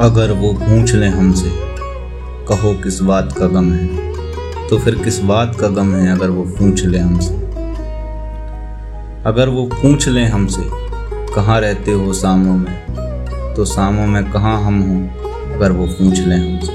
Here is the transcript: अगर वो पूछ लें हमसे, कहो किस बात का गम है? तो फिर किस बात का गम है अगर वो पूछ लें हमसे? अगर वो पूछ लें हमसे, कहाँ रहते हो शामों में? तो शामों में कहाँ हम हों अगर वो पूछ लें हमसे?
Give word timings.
अगर 0.00 0.32
वो 0.32 0.52
पूछ 0.52 0.94
लें 0.94 1.08
हमसे, 1.08 1.50
कहो 2.48 2.82
किस 2.82 3.00
बात 3.00 3.34
का 3.38 3.46
गम 3.46 3.72
है? 3.72 4.12
तो 4.68 4.78
फिर 4.78 4.94
किस 4.94 5.18
बात 5.18 5.56
का 5.60 5.68
गम 5.68 5.94
है 5.94 6.12
अगर 6.12 6.30
वो 6.30 6.42
पूछ 6.42 6.84
लें 6.84 7.00
हमसे? 7.00 7.34
अगर 9.24 9.48
वो 9.48 9.66
पूछ 9.66 10.08
लें 10.08 10.28
हमसे, 10.28 10.62
कहाँ 11.34 11.60
रहते 11.60 11.92
हो 11.92 12.12
शामों 12.12 12.54
में? 12.54 12.74
तो 13.54 13.64
शामों 13.64 14.06
में 14.06 14.32
कहाँ 14.32 14.62
हम 14.62 14.80
हों 14.80 15.08
अगर 15.54 15.72
वो 15.72 15.86
पूछ 15.86 16.18
लें 16.18 16.38
हमसे? 16.38 16.72